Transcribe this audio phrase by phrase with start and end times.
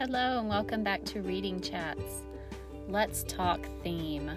[0.00, 2.22] Hello, and welcome back to Reading Chats.
[2.88, 4.30] Let's talk theme.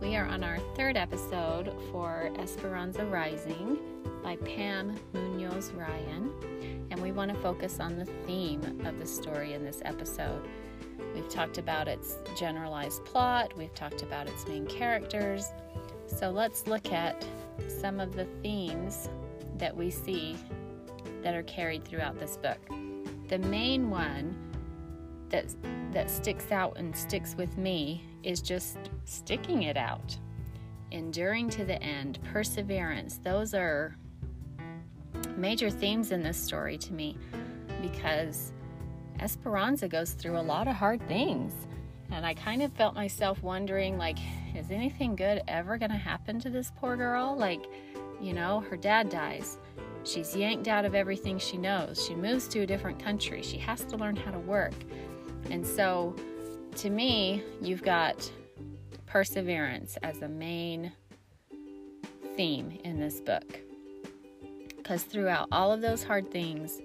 [0.00, 3.76] We are on our third episode for Esperanza Rising
[4.22, 6.32] by Pam Munoz Ryan,
[6.90, 10.48] and we want to focus on the theme of the story in this episode.
[11.14, 15.44] We've talked about its generalized plot, we've talked about its main characters.
[16.06, 17.22] So let's look at
[17.68, 19.10] some of the themes
[19.58, 20.38] that we see
[21.22, 22.56] that are carried throughout this book.
[23.28, 24.51] The main one
[25.32, 25.46] that
[25.92, 30.16] that sticks out and sticks with me is just sticking it out.
[30.90, 33.18] Enduring to the end, perseverance.
[33.18, 33.96] Those are
[35.36, 37.18] major themes in this story to me
[37.80, 38.52] because
[39.20, 41.52] Esperanza goes through a lot of hard things.
[42.10, 44.18] And I kind of felt myself wondering like
[44.54, 47.36] is anything good ever going to happen to this poor girl?
[47.36, 47.64] Like,
[48.20, 49.58] you know, her dad dies.
[50.04, 52.04] She's yanked out of everything she knows.
[52.04, 53.42] She moves to a different country.
[53.42, 54.74] She has to learn how to work.
[55.50, 56.14] And so,
[56.76, 58.30] to me, you've got
[59.06, 60.92] perseverance as a main
[62.36, 63.60] theme in this book.
[64.76, 66.80] Because throughout all of those hard things,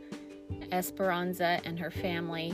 [0.72, 2.54] Esperanza and her family,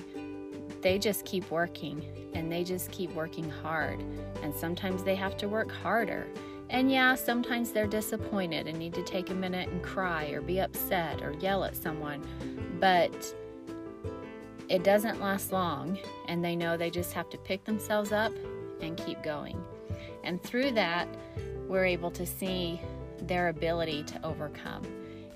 [0.81, 4.03] they just keep working and they just keep working hard.
[4.41, 6.27] And sometimes they have to work harder.
[6.69, 10.59] And yeah, sometimes they're disappointed and need to take a minute and cry or be
[10.59, 12.25] upset or yell at someone.
[12.79, 13.35] But
[14.69, 15.97] it doesn't last long,
[16.27, 18.31] and they know they just have to pick themselves up
[18.81, 19.63] and keep going.
[20.23, 21.07] And through that,
[21.67, 22.79] we're able to see
[23.21, 24.83] their ability to overcome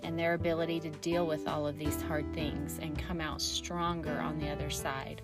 [0.04, 4.20] and their ability to deal with all of these hard things and come out stronger
[4.20, 5.22] on the other side.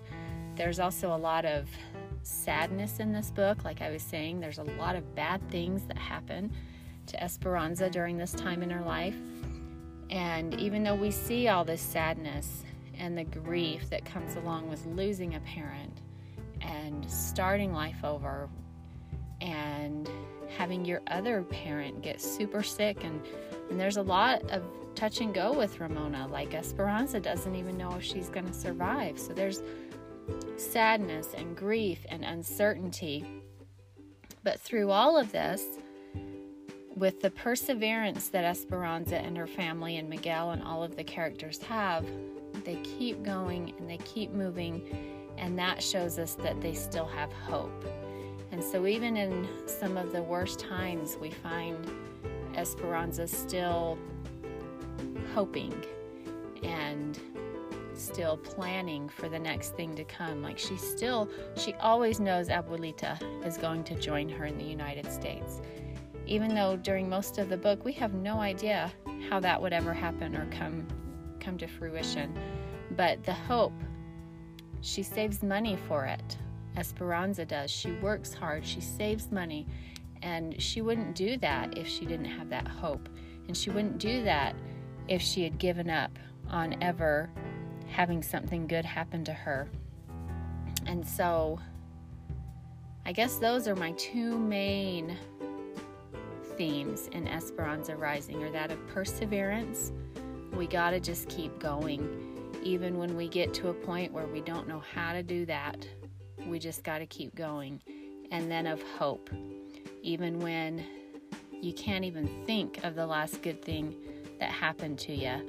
[0.56, 1.68] There's also a lot of
[2.22, 3.64] sadness in this book.
[3.64, 6.52] Like I was saying, there's a lot of bad things that happen
[7.06, 9.16] to Esperanza during this time in her life.
[10.10, 12.64] And even though we see all this sadness
[12.98, 16.00] and the grief that comes along with losing a parent
[16.60, 18.48] and starting life over
[19.40, 20.08] and
[20.56, 23.04] having your other parent get super sick.
[23.04, 23.20] And
[23.70, 24.62] and there's a lot of
[24.94, 26.26] touch and go with Ramona.
[26.28, 29.18] Like Esperanza doesn't even know if she's going to survive.
[29.18, 29.62] So there's
[30.56, 33.24] sadness and grief and uncertainty.
[34.42, 35.64] But through all of this
[36.96, 41.60] with the perseverance that Esperanza and her family and Miguel and all of the characters
[41.62, 42.04] have
[42.64, 44.82] they keep going and they keep moving,
[45.36, 47.84] and that shows us that they still have hope.
[48.52, 51.76] And so, even in some of the worst times, we find
[52.54, 53.98] Esperanza still
[55.34, 55.74] hoping
[56.62, 57.18] and
[57.94, 60.42] still planning for the next thing to come.
[60.42, 65.10] Like she still, she always knows Abuelita is going to join her in the United
[65.10, 65.60] States.
[66.26, 68.92] Even though during most of the book we have no idea
[69.28, 70.86] how that would ever happen or come
[71.40, 72.36] come to fruition.
[72.96, 73.74] But the hope,
[74.80, 76.38] she saves money for it.
[76.76, 77.70] Esperanza does.
[77.70, 79.66] She works hard, she saves money,
[80.22, 83.08] and she wouldn't do that if she didn't have that hope.
[83.46, 84.56] And she wouldn't do that
[85.08, 86.18] if she had given up
[86.50, 87.30] on ever
[87.88, 89.68] having something good happen to her.
[90.86, 91.60] And so,
[93.06, 95.16] I guess those are my two main
[96.56, 99.92] themes in Esperanza Rising are that of perseverance
[100.56, 102.08] we got to just keep going.
[102.62, 105.86] Even when we get to a point where we don't know how to do that,
[106.46, 107.80] we just got to keep going.
[108.30, 109.30] And then of hope.
[110.02, 110.84] Even when
[111.52, 113.94] you can't even think of the last good thing
[114.38, 115.40] that happened to you,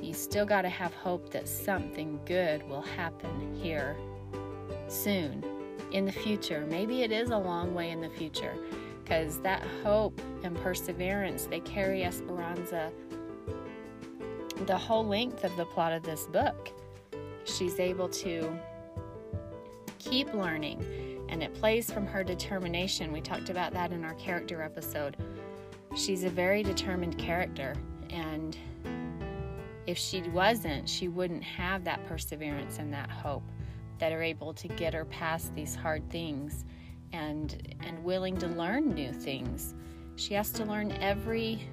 [0.00, 3.96] you still got to have hope that something good will happen here
[4.88, 5.44] soon
[5.92, 6.66] in the future.
[6.68, 8.54] Maybe it is a long way in the future
[9.12, 12.90] because that hope and perseverance they carry Esperanza
[14.66, 16.70] the whole length of the plot of this book.
[17.44, 18.58] She's able to
[19.98, 23.12] keep learning, and it plays from her determination.
[23.12, 25.16] We talked about that in our character episode.
[25.94, 27.74] She's a very determined character,
[28.08, 28.56] and
[29.86, 33.42] if she wasn't, she wouldn't have that perseverance and that hope
[33.98, 36.64] that are able to get her past these hard things
[37.12, 39.74] and and willing to learn new things.
[40.16, 41.66] She has to learn every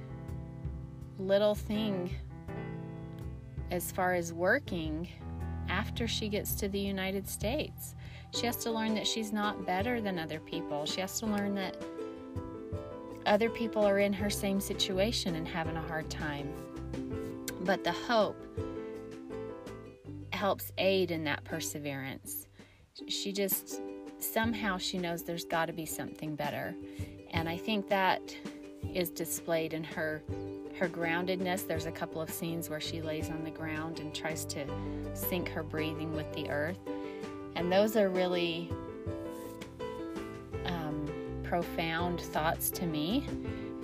[1.18, 2.10] little thing
[3.72, 5.08] as far as working
[5.70, 7.96] after she gets to the United States.
[8.32, 10.86] She has to learn that she's not better than other people.
[10.86, 11.78] She has to learn that
[13.26, 16.52] other people are in her same situation and having a hard time.
[17.62, 18.38] But the hope
[20.34, 22.48] helps aid in that perseverance.
[23.08, 23.82] She just
[24.20, 26.76] somehow she knows there's got to be something better.
[27.32, 28.36] And I think that
[28.94, 30.24] is displayed in her
[30.78, 31.68] her groundedness.
[31.68, 34.66] There's a couple of scenes where she lays on the ground and tries to
[35.14, 36.80] sync her breathing with the earth.
[37.56, 38.72] And those are really
[40.66, 41.10] um,
[41.44, 43.26] profound thoughts to me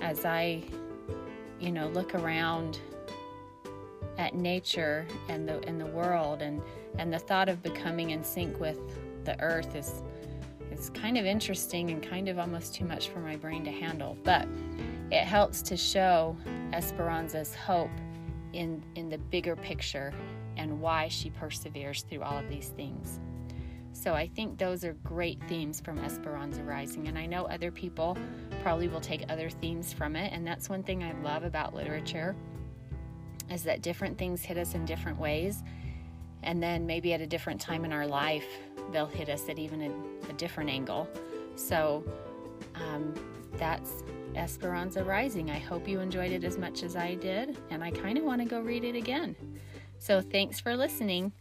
[0.00, 0.62] as I,
[1.60, 2.80] you know, look around
[4.18, 6.62] at nature and the and the world and
[6.98, 8.78] and the thought of becoming in sync with
[9.24, 10.02] the earth is
[10.78, 14.16] is kind of interesting and kind of almost too much for my brain to handle
[14.24, 14.46] but
[15.10, 16.36] it helps to show
[16.72, 17.90] Esperanza's hope
[18.52, 20.12] in in the bigger picture
[20.56, 23.20] and why she perseveres through all of these things.
[23.92, 28.16] So I think those are great themes from Esperanza Rising and I know other people
[28.62, 32.34] probably will take other themes from it and that's one thing I love about literature
[33.50, 35.62] is that different things hit us in different ways
[36.46, 38.46] and then maybe at a different time in our life
[38.92, 41.08] they'll hit us at even a, a different angle.
[41.56, 42.04] So
[42.76, 43.12] um,
[43.58, 44.02] that's
[44.34, 45.50] Esperanza Rising.
[45.50, 48.40] I hope you enjoyed it as much as I did, and I kind of want
[48.42, 49.34] to go read it again.
[49.98, 51.32] So thanks for listening.